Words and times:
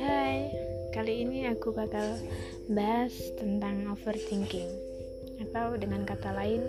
Hai, 0.00 0.48
kali 0.96 1.20
ini 1.20 1.52
aku 1.52 1.76
bakal 1.76 2.16
bahas 2.72 3.12
tentang 3.36 3.84
overthinking 3.92 4.72
atau 5.44 5.76
dengan 5.76 6.08
kata 6.08 6.32
lain 6.32 6.64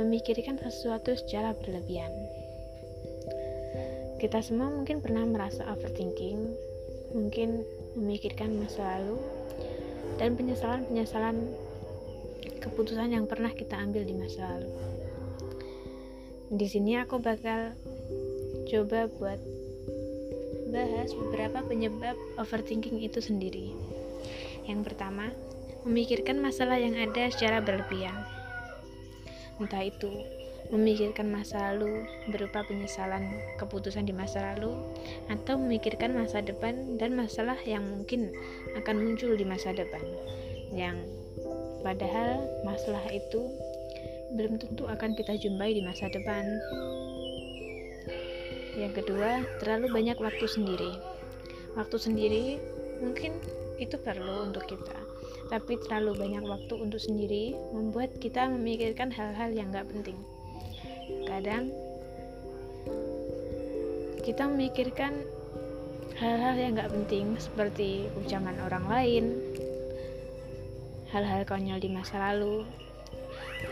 memikirkan 0.00 0.56
sesuatu 0.56 1.12
secara 1.20 1.52
berlebihan. 1.52 2.08
Kita 4.16 4.40
semua 4.40 4.72
mungkin 4.72 5.04
pernah 5.04 5.28
merasa 5.28 5.68
overthinking, 5.68 6.48
mungkin 7.12 7.60
memikirkan 7.92 8.56
masa 8.56 9.04
lalu 9.04 9.20
dan 10.16 10.32
penyesalan-penyesalan 10.32 11.44
keputusan 12.64 13.20
yang 13.20 13.28
pernah 13.28 13.52
kita 13.52 13.76
ambil 13.76 14.00
di 14.00 14.16
masa 14.16 14.48
lalu. 14.56 14.72
Di 16.54 16.70
sini 16.72 16.96
aku 16.96 17.18
bakal 17.18 17.76
coba 18.68 19.06
buat 19.20 19.40
bahas 20.74 21.14
beberapa 21.14 21.62
penyebab 21.64 22.18
overthinking 22.40 23.04
itu 23.04 23.22
sendiri. 23.22 23.70
Yang 24.66 24.90
pertama, 24.92 25.30
memikirkan 25.84 26.40
masalah 26.40 26.80
yang 26.80 26.96
ada 26.96 27.30
secara 27.30 27.60
berlebihan. 27.60 28.16
Entah 29.60 29.86
itu 29.86 30.10
memikirkan 30.72 31.28
masa 31.28 31.70
lalu 31.70 32.08
berupa 32.32 32.64
penyesalan 32.64 33.36
keputusan 33.60 34.08
di 34.08 34.16
masa 34.16 34.40
lalu 34.54 34.72
atau 35.28 35.60
memikirkan 35.60 36.16
masa 36.16 36.40
depan 36.40 36.96
dan 36.96 37.12
masalah 37.14 37.56
yang 37.68 37.84
mungkin 37.84 38.32
akan 38.80 38.96
muncul 38.98 39.36
di 39.36 39.44
masa 39.44 39.76
depan. 39.76 40.02
Yang 40.72 41.04
padahal 41.84 42.48
masalah 42.64 43.04
itu 43.12 43.44
belum 44.34 44.58
tentu 44.58 44.88
akan 44.88 45.14
kita 45.14 45.36
jumpai 45.38 45.76
di 45.76 45.82
masa 45.84 46.08
depan. 46.10 46.42
Yang 48.74 49.02
kedua, 49.02 49.46
terlalu 49.62 49.86
banyak 49.94 50.18
waktu 50.18 50.46
sendiri. 50.50 50.92
Waktu 51.78 51.96
sendiri 51.98 52.44
mungkin 53.02 53.38
itu 53.78 53.98
perlu 53.98 54.50
untuk 54.50 54.66
kita, 54.70 54.94
tapi 55.50 55.78
terlalu 55.82 56.14
banyak 56.14 56.44
waktu 56.46 56.74
untuk 56.78 57.02
sendiri 57.02 57.54
membuat 57.74 58.14
kita 58.22 58.46
memikirkan 58.46 59.10
hal-hal 59.10 59.50
yang 59.50 59.74
gak 59.74 59.90
penting. 59.90 60.18
Kadang 61.26 61.74
kita 64.22 64.46
memikirkan 64.46 65.26
hal-hal 66.14 66.54
yang 66.54 66.78
gak 66.78 66.94
penting 66.94 67.34
seperti 67.38 68.06
ucapan 68.14 68.54
orang 68.62 68.84
lain, 68.86 69.24
hal-hal 71.10 71.42
konyol 71.46 71.82
di 71.82 71.90
masa 71.90 72.18
lalu, 72.30 72.62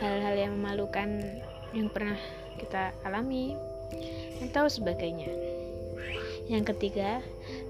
hal-hal 0.02 0.34
yang 0.34 0.52
memalukan 0.58 1.22
yang 1.70 1.86
pernah 1.88 2.18
kita 2.58 2.90
alami, 3.06 3.54
atau 4.42 4.66
sebagainya. 4.66 5.30
Yang 6.50 6.74
ketiga, 6.74 7.22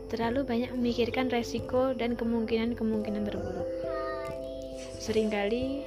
terlalu 0.09 0.45
banyak 0.45 0.71
memikirkan 0.77 1.29
resiko 1.33 1.93
dan 1.97 2.17
kemungkinan-kemungkinan 2.17 3.29
terburuk. 3.29 3.69
Seringkali 5.01 5.83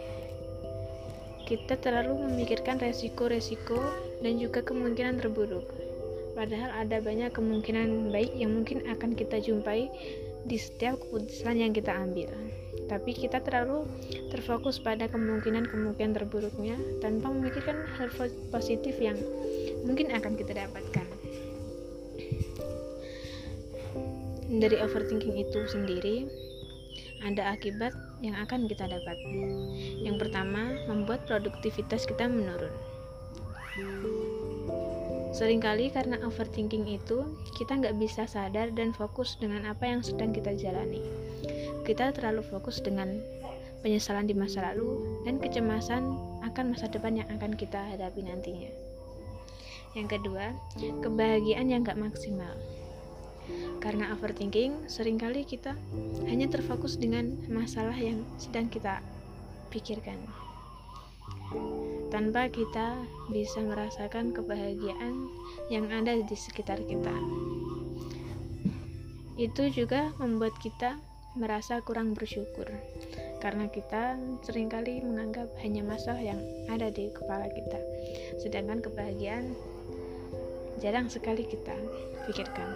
kita 1.45 1.77
terlalu 1.77 2.25
memikirkan 2.25 2.81
resiko-resiko 2.81 3.77
dan 4.25 4.41
juga 4.41 4.65
kemungkinan 4.65 5.21
terburuk. 5.21 5.69
Padahal 6.33 6.83
ada 6.83 6.97
banyak 6.99 7.31
kemungkinan 7.31 8.11
baik 8.11 8.33
yang 8.35 8.57
mungkin 8.57 8.81
akan 8.89 9.13
kita 9.13 9.39
jumpai 9.39 9.87
di 10.45 10.57
setiap 10.57 10.97
keputusan 10.99 11.61
yang 11.61 11.71
kita 11.71 11.93
ambil. 11.93 12.27
Tapi 12.85 13.13
kita 13.13 13.39
terlalu 13.41 13.85
terfokus 14.33 14.77
pada 14.77 15.05
kemungkinan-kemungkinan 15.09 16.13
terburuknya 16.17 16.75
tanpa 16.99 17.29
memikirkan 17.31 17.81
hal 17.97 18.09
positif 18.49 18.97
yang 18.99 19.17
mungkin 19.85 20.11
akan 20.11 20.33
kita 20.33 20.57
dapatkan 20.57 21.07
dari 24.59 24.77
overthinking 24.81 25.37
itu 25.39 25.59
sendiri 25.69 26.25
ada 27.25 27.53
akibat 27.53 27.93
yang 28.21 28.35
akan 28.37 28.67
kita 28.67 28.89
dapat 28.89 29.17
yang 30.01 30.17
pertama 30.17 30.75
membuat 30.89 31.23
produktivitas 31.29 32.05
kita 32.09 32.25
menurun 32.25 32.73
Seringkali 35.35 35.91
karena 35.91 36.15
overthinking 36.23 36.87
itu, 36.87 37.27
kita 37.59 37.75
nggak 37.75 37.99
bisa 37.99 38.23
sadar 38.23 38.71
dan 38.71 38.95
fokus 38.95 39.35
dengan 39.35 39.67
apa 39.67 39.83
yang 39.83 39.99
sedang 39.99 40.31
kita 40.31 40.55
jalani. 40.55 41.03
Kita 41.83 42.15
terlalu 42.15 42.39
fokus 42.39 42.79
dengan 42.79 43.19
penyesalan 43.83 44.31
di 44.31 44.33
masa 44.33 44.71
lalu 44.71 45.19
dan 45.27 45.35
kecemasan 45.43 46.15
akan 46.39 46.71
masa 46.71 46.87
depan 46.87 47.19
yang 47.19 47.27
akan 47.35 47.51
kita 47.51 47.83
hadapi 47.83 48.23
nantinya. 48.23 48.84
Yang 49.95 50.19
kedua, 50.19 50.51
kebahagiaan 50.99 51.71
yang 51.71 51.87
gak 51.87 51.95
maksimal. 51.95 52.51
Karena 53.79 54.11
overthinking, 54.11 54.91
sering 54.91 55.15
kali 55.15 55.47
kita 55.47 55.71
hanya 56.27 56.51
terfokus 56.51 56.99
dengan 56.99 57.39
masalah 57.47 57.95
yang 57.95 58.19
sedang 58.35 58.67
kita 58.67 58.99
pikirkan. 59.71 60.19
Tanpa 62.11 62.51
kita 62.51 62.99
bisa 63.31 63.63
merasakan 63.63 64.35
kebahagiaan 64.35 65.31
yang 65.71 65.87
ada 65.87 66.19
di 66.19 66.35
sekitar 66.35 66.83
kita. 66.83 67.15
Itu 69.39 69.71
juga 69.71 70.11
membuat 70.19 70.59
kita 70.59 70.99
merasa 71.35 71.83
kurang 71.83 72.15
bersyukur 72.15 72.71
karena 73.43 73.67
kita 73.67 74.15
sering 74.47 74.71
kali 74.71 75.03
menganggap 75.03 75.51
hanya 75.59 75.83
masalah 75.83 76.23
yang 76.23 76.39
ada 76.71 76.87
di 76.87 77.11
kepala 77.11 77.51
kita 77.51 77.77
sedangkan 78.39 78.79
kebahagiaan 78.79 79.51
jarang 80.83 81.07
sekali 81.07 81.47
kita 81.47 81.75
pikirkan. 82.27 82.75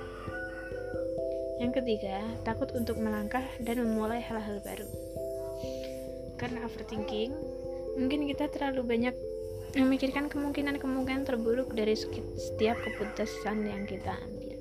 Yang 1.60 1.84
ketiga, 1.84 2.24
takut 2.48 2.72
untuk 2.72 2.96
melangkah 3.04 3.44
dan 3.60 3.84
memulai 3.84 4.24
hal-hal 4.24 4.64
baru. 4.64 4.88
Karena 6.40 6.64
overthinking, 6.64 7.36
mungkin 8.00 8.24
kita 8.32 8.48
terlalu 8.48 8.88
banyak 8.88 9.16
memikirkan 9.76 10.32
kemungkinan-kemungkinan 10.32 11.28
terburuk 11.28 11.76
dari 11.76 11.94
setiap 12.00 12.80
keputusan 12.80 13.68
yang 13.68 13.84
kita 13.84 14.16
ambil. 14.16 14.58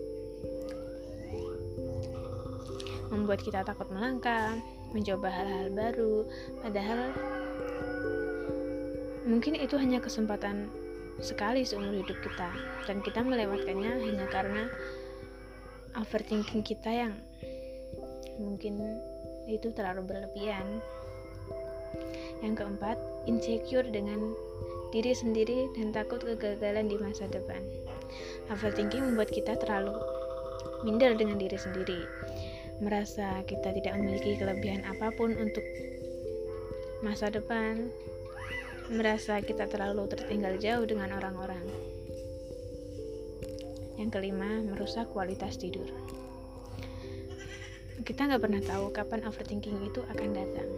Membuat 3.14 3.40
kita 3.46 3.62
takut 3.62 3.88
melangkah, 3.94 4.58
mencoba 4.90 5.30
hal-hal 5.30 5.70
baru, 5.72 6.26
padahal 6.60 7.14
mungkin 9.24 9.54
itu 9.54 9.78
hanya 9.78 10.02
kesempatan 10.02 10.66
sekali 11.18 11.66
seumur 11.66 12.02
hidup 12.02 12.18
kita. 12.22 12.50
Dan 12.86 13.02
kita 13.02 13.22
melewatkannya 13.22 13.92
hanya 14.02 14.26
karena 14.30 14.70
overthinking 15.98 16.62
kita 16.62 16.90
yang 16.90 17.14
mungkin 18.38 18.78
itu 19.50 19.72
terlalu 19.74 20.06
berlebihan. 20.06 20.82
Yang 22.38 22.54
keempat 22.62 22.96
insecure 23.26 23.86
dengan 23.90 24.32
diri 24.94 25.12
sendiri 25.12 25.68
dan 25.76 25.90
takut 25.90 26.22
kegagalan 26.22 26.86
di 26.88 26.96
masa 26.96 27.26
depan. 27.28 27.60
Overthinking 28.48 29.12
membuat 29.12 29.34
kita 29.34 29.58
terlalu 29.58 29.92
minder 30.86 31.12
dengan 31.18 31.36
diri 31.36 31.58
sendiri. 31.58 32.00
Merasa 32.78 33.42
kita 33.42 33.74
tidak 33.74 33.98
memiliki 33.98 34.38
kelebihan 34.38 34.86
apa 34.86 35.10
pun 35.10 35.34
untuk 35.34 35.66
masa 37.02 37.30
depan 37.30 37.90
merasa 38.88 39.36
kita 39.44 39.68
terlalu 39.68 40.08
tertinggal 40.08 40.56
jauh 40.56 40.84
dengan 40.88 41.12
orang-orang. 41.12 41.60
Yang 44.00 44.10
kelima, 44.16 44.64
merusak 44.64 45.12
kualitas 45.12 45.60
tidur. 45.60 45.88
Kita 48.00 48.24
nggak 48.24 48.40
pernah 48.40 48.62
tahu 48.64 48.88
kapan 48.94 49.28
overthinking 49.28 49.76
itu 49.84 50.00
akan 50.08 50.30
datang. 50.32 50.68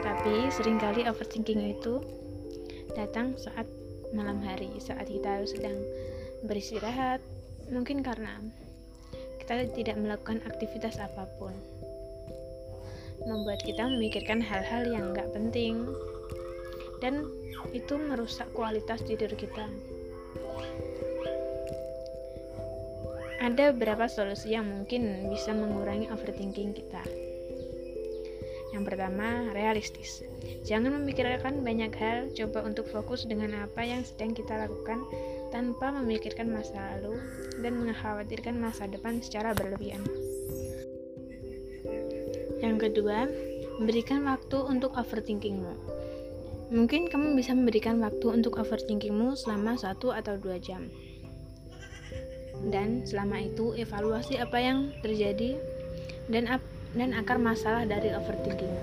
Tapi 0.00 0.48
sering 0.48 0.80
kali 0.80 1.04
overthinking 1.04 1.76
itu 1.76 2.00
datang 2.96 3.36
saat 3.36 3.68
malam 4.16 4.40
hari, 4.40 4.72
saat 4.80 5.04
kita 5.04 5.44
sedang 5.44 5.76
beristirahat, 6.48 7.20
mungkin 7.68 8.00
karena 8.00 8.40
kita 9.44 9.68
tidak 9.76 9.96
melakukan 10.00 10.40
aktivitas 10.48 10.96
apa 10.96 11.28
pun. 11.36 11.52
Membuat 13.28 13.60
kita 13.68 13.84
memikirkan 13.84 14.40
hal-hal 14.40 14.88
yang 14.88 15.12
nggak 15.12 15.28
penting, 15.36 15.84
dan 17.04 17.28
itu 17.72 17.94
merusak 18.00 18.50
kualitas 18.54 19.02
tidur 19.04 19.32
kita. 19.34 19.68
Ada 23.40 23.72
beberapa 23.72 24.04
solusi 24.04 24.52
yang 24.52 24.68
mungkin 24.68 25.32
bisa 25.32 25.56
mengurangi 25.56 26.12
overthinking 26.12 26.76
kita. 26.76 27.00
Yang 28.70 28.84
pertama, 28.86 29.50
realistis. 29.50 30.22
Jangan 30.62 31.00
memikirkan 31.00 31.64
banyak 31.64 31.92
hal, 31.96 32.18
coba 32.36 32.62
untuk 32.68 32.86
fokus 32.86 33.26
dengan 33.26 33.66
apa 33.66 33.82
yang 33.82 34.06
sedang 34.06 34.36
kita 34.36 34.54
lakukan 34.54 35.02
tanpa 35.50 35.90
memikirkan 35.90 36.52
masa 36.52 36.78
lalu 36.96 37.18
dan 37.58 37.80
mengkhawatirkan 37.82 38.54
masa 38.60 38.86
depan 38.86 39.18
secara 39.18 39.56
berlebihan. 39.56 40.04
Yang 42.60 42.76
kedua, 42.92 43.26
berikan 43.82 44.28
waktu 44.28 44.58
untuk 44.68 44.94
overthinkingmu. 44.94 45.99
Mungkin 46.70 47.10
kamu 47.10 47.34
bisa 47.34 47.50
memberikan 47.50 47.98
waktu 47.98 48.30
untuk 48.30 48.62
overthinkingmu 48.62 49.34
selama 49.34 49.74
satu 49.74 50.14
atau 50.14 50.38
dua 50.38 50.56
jam. 50.62 50.86
dan 52.68 53.08
selama 53.08 53.40
itu 53.40 53.72
evaluasi 53.72 54.36
apa 54.36 54.60
yang 54.60 54.92
terjadi 55.00 55.56
dan 56.28 56.44
ap 56.44 56.60
dan 56.92 57.16
akar 57.16 57.40
masalah 57.40 57.88
dari 57.88 58.12
overthinking. 58.12 58.74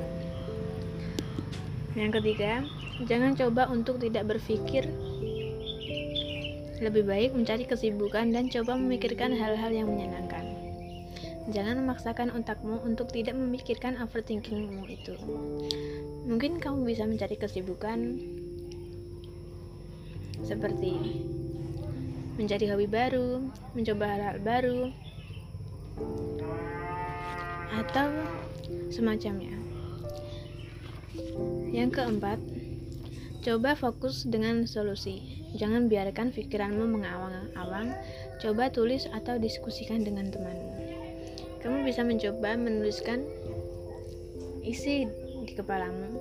Yang 1.94 2.12
ketiga, 2.22 2.66
jangan 3.06 3.38
coba 3.38 3.70
untuk 3.70 4.02
tidak 4.02 4.34
berpikir 4.34 4.90
lebih 6.78 7.06
baik 7.06 7.32
mencari 7.34 7.66
kesibukan 7.66 8.30
dan 8.34 8.50
coba 8.50 8.78
memikirkan 8.78 9.34
hal-hal 9.34 9.70
yang 9.70 9.90
menyenangkan. 9.90 10.27
Jangan 11.48 11.80
memaksakan 11.80 12.36
otakmu 12.36 12.84
untuk 12.84 13.08
tidak 13.16 13.40
memikirkan 13.40 13.96
overthinkingmu 14.04 14.84
itu. 14.92 15.16
Mungkin 16.28 16.60
kamu 16.60 16.84
bisa 16.84 17.08
mencari 17.08 17.40
kesibukan 17.40 18.20
seperti 20.44 20.92
mencari 22.38 22.66
hobi 22.70 22.86
baru, 22.86 23.48
mencoba 23.74 24.06
hal-hal 24.12 24.38
baru, 24.44 24.82
atau 27.74 28.10
semacamnya. 28.92 29.56
Yang 31.74 31.98
keempat, 31.98 32.40
coba 33.42 33.74
fokus 33.74 34.28
dengan 34.28 34.70
solusi. 34.70 35.48
Jangan 35.58 35.88
biarkan 35.88 36.36
pikiranmu 36.36 36.86
mengawang-awang. 36.86 37.96
Coba 38.38 38.70
tulis 38.70 39.10
atau 39.10 39.40
diskusikan 39.42 40.06
dengan 40.06 40.30
temanmu. 40.30 40.97
Kamu 41.62 41.84
bisa 41.86 42.06
mencoba 42.06 42.54
menuliskan 42.54 43.26
isi 44.62 45.08
di 45.48 45.54
kepalamu. 45.56 46.12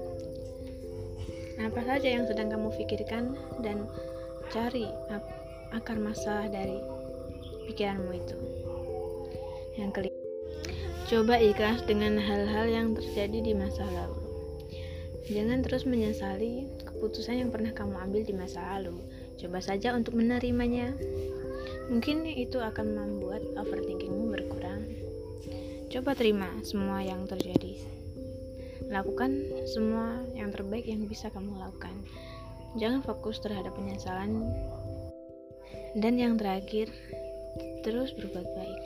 Apa 1.56 1.80
saja 1.82 2.08
yang 2.08 2.28
sedang 2.28 2.52
kamu 2.52 2.68
pikirkan 2.78 3.32
dan 3.64 3.88
cari 4.52 4.86
akar 5.72 5.98
masalah 5.98 6.46
dari 6.46 6.78
pikiranmu 7.66 8.12
itu. 8.14 8.36
Yang 9.76 9.90
kelima, 9.92 10.22
coba 11.10 11.34
ikhlas 11.36 11.80
dengan 11.84 12.16
hal-hal 12.16 12.66
yang 12.70 12.88
terjadi 12.96 13.38
di 13.40 13.52
masa 13.52 13.84
lalu. 13.84 14.20
Jangan 15.26 15.58
terus 15.66 15.82
menyesali 15.82 16.70
keputusan 16.86 17.42
yang 17.42 17.50
pernah 17.50 17.74
kamu 17.74 17.98
ambil 17.98 18.22
di 18.22 18.30
masa 18.30 18.62
lalu. 18.78 18.94
Coba 19.36 19.58
saja 19.58 19.92
untuk 19.92 20.14
menerimanya. 20.14 20.94
Mungkin 21.90 22.24
itu 22.30 22.62
akan 22.62 22.94
membuat 22.94 23.42
overthinkingmu 23.58 24.30
berkurang. 24.30 24.86
Coba 25.96 26.12
terima 26.12 26.52
semua 26.60 27.00
yang 27.00 27.24
terjadi. 27.24 27.80
Lakukan 28.92 29.32
semua 29.64 30.20
yang 30.36 30.52
terbaik 30.52 30.84
yang 30.84 31.08
bisa 31.08 31.32
kamu 31.32 31.56
lakukan. 31.56 31.96
Jangan 32.76 33.00
fokus 33.00 33.40
terhadap 33.40 33.72
penyesalan 33.72 34.44
dan 35.96 36.20
yang 36.20 36.36
terakhir, 36.36 36.92
terus 37.80 38.12
berbuat 38.12 38.44
baik. 38.44 38.80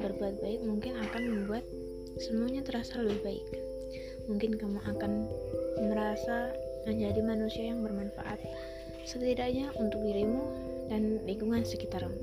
Berbuat 0.00 0.34
baik 0.40 0.60
mungkin 0.64 0.96
akan 0.96 1.22
membuat 1.28 1.60
semuanya 2.24 2.64
terasa 2.64 3.04
lebih 3.04 3.20
baik. 3.20 3.46
Mungkin 4.24 4.56
kamu 4.56 4.80
akan 4.96 5.12
merasa 5.92 6.56
menjadi 6.88 7.20
manusia 7.20 7.68
yang 7.68 7.84
bermanfaat, 7.84 8.40
setidaknya 9.04 9.76
untuk 9.76 10.00
dirimu 10.00 10.40
dan 10.88 11.20
lingkungan 11.28 11.68
sekitarmu. 11.68 12.16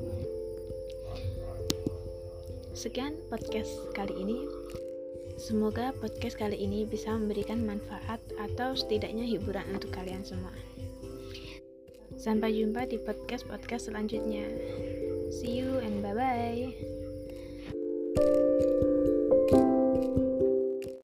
Sekian 2.74 3.14
podcast 3.30 3.70
kali 3.94 4.18
ini. 4.18 4.50
Semoga 5.38 5.94
podcast 5.94 6.42
kali 6.42 6.58
ini 6.58 6.90
bisa 6.90 7.14
memberikan 7.14 7.62
manfaat 7.62 8.18
atau 8.42 8.74
setidaknya 8.74 9.30
hiburan 9.30 9.66
untuk 9.78 9.94
kalian 9.94 10.26
semua. 10.26 10.50
Sampai 12.18 12.58
jumpa 12.58 12.90
di 12.90 12.98
podcast-podcast 12.98 13.94
selanjutnya. 13.94 14.50
See 15.30 15.62
you 15.62 15.86
and 15.86 16.02
bye-bye. 16.02 16.93